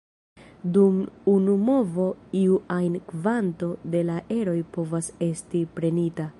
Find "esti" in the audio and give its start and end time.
5.31-5.67